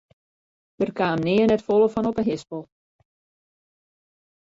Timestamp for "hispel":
2.29-2.61